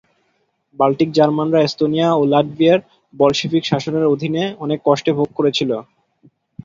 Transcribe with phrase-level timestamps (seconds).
[0.79, 2.81] Baltic জার্মানরা Estonia ও লাটভিয়ায়
[3.13, 5.71] বলশেভিক শাসনের অধীনে অনেক কষ্ট ভোগ করেছিল।